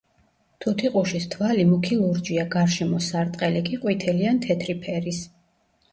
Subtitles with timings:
[0.63, 5.25] თუთიყუშის თვალი მუქი ლურჯია, გარშემო სარტყელი კი ყვითელი ან თეთრი ფერის.